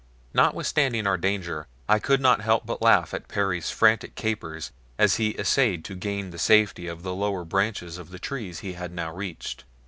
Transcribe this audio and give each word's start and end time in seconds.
Notwithstanding 0.33 1.05
our 1.05 1.15
danger 1.15 1.67
I 1.87 1.99
could 1.99 2.19
not 2.21 2.41
help 2.41 2.65
but 2.65 2.81
laugh 2.81 3.13
at 3.13 3.27
Perry's 3.27 3.69
frantic 3.69 4.15
capers 4.15 4.71
as 4.97 5.17
he 5.17 5.37
essayed 5.37 5.85
to 5.85 5.95
gain 5.95 6.31
the 6.31 6.39
safety 6.39 6.87
of 6.87 7.03
the 7.03 7.13
lower 7.13 7.45
branches 7.45 7.99
of 7.99 8.09
the 8.09 8.17
trees 8.17 8.61
he 8.61 8.71
now 8.73 8.77
had 9.09 9.15
reached. 9.15 9.63